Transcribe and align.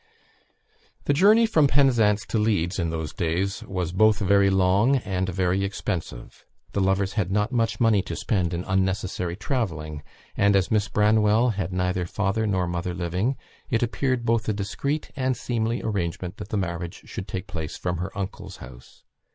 The 1.03 1.13
journey 1.13 1.45
from 1.45 1.67
Penzance 1.67 2.25
to 2.29 2.39
Leeds 2.39 2.79
in 2.79 2.89
those 2.89 3.13
days 3.13 3.61
was 3.65 3.91
both 3.91 4.17
very 4.17 4.49
long 4.49 4.95
and 4.95 5.29
very 5.29 5.63
expensive; 5.63 6.43
the 6.71 6.81
lovers 6.81 7.13
had 7.13 7.31
not 7.31 7.51
much 7.51 7.79
money 7.79 8.01
to 8.01 8.15
spend 8.15 8.51
in 8.51 8.63
unnecessary 8.63 9.35
travelling, 9.35 10.01
and, 10.35 10.55
as 10.55 10.71
Miss 10.71 10.87
Branwell 10.89 11.49
had 11.51 11.71
neither 11.71 12.07
father 12.07 12.47
nor 12.47 12.65
mother 12.65 12.95
living, 12.95 13.37
it 13.69 13.83
appeared 13.83 14.25
both 14.25 14.49
a 14.49 14.53
discreet 14.53 15.11
and 15.15 15.37
seemly 15.37 15.83
arrangement 15.83 16.37
that 16.37 16.49
the 16.49 16.57
marriage 16.57 17.03
should 17.05 17.27
take 17.27 17.45
place 17.45 17.77
from 17.77 17.97
her 17.97 18.09
uncle's 18.17 18.57
house. 18.57 19.03